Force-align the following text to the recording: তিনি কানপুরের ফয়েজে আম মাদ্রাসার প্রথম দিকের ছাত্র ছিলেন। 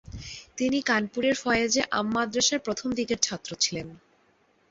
তিনি 0.57 0.77
কানপুরের 0.81 1.35
ফয়েজে 1.35 1.81
আম 1.91 2.07
মাদ্রাসার 2.13 2.59
প্রথম 2.59 2.89
দিকের 2.91 3.19
ছাত্র 3.21 3.51
ছিলেন। 3.55 3.87